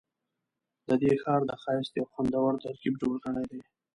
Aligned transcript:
ددې 0.87 1.11
ښار 1.21 1.41
د 1.49 1.51
ښایست 1.61 1.93
یو 1.99 2.05
خوندور 2.11 2.53
ترکیب 2.63 2.93
جوړ 3.01 3.15
کړی 3.25 3.43
دی. 3.49 3.59